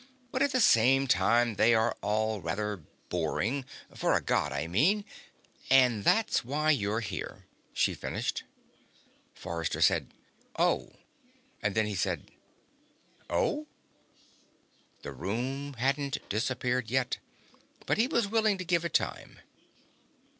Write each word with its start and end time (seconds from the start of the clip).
But, 0.31 0.41
at 0.41 0.51
the 0.51 0.59
same 0.59 1.05
time, 1.05 1.57
they 1.57 1.75
are 1.75 1.95
all 2.01 2.41
rather 2.41 2.77
boring 3.09 3.65
for 3.93 4.15
a 4.15 4.19
God, 4.19 4.51
I 4.51 4.65
mean. 4.65 5.05
And 5.69 6.03
that's 6.03 6.43
why 6.43 6.71
you're 6.71 7.01
here," 7.01 7.45
she 7.71 7.93
finished. 7.93 8.43
Forrester 9.35 9.79
said: 9.79 10.11
"Oh." 10.57 10.91
And 11.61 11.75
then 11.75 11.85
he 11.85 11.93
said: 11.93 12.31
"Oh?" 13.29 13.67
The 15.03 15.11
room 15.11 15.73
hadn't 15.73 16.27
disappeared 16.29 16.89
yet, 16.89 17.19
but 17.85 17.99
he 17.99 18.07
was 18.07 18.27
willing 18.27 18.57
to 18.57 18.65
give 18.65 18.83
it 18.83 18.95
time. 18.95 19.39